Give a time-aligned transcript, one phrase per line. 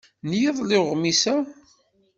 [0.27, 1.35] N yiḍelli uɣmis-a.